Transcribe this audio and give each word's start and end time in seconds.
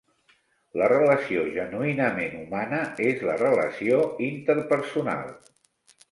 La 0.81 0.85
relació 0.91 1.41
genuïnament 1.57 2.33
humana 2.39 2.79
és 3.09 3.21
la 3.27 3.35
relació 3.41 3.99
interpersonal. 4.29 5.29